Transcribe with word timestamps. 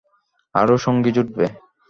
আরো 0.55 0.75
সঙ্গী 0.77 1.11
জুটবে। 1.11 1.45